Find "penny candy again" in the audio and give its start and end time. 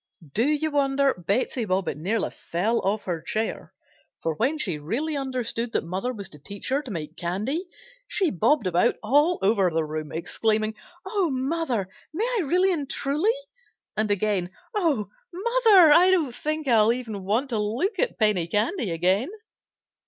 18.17-19.29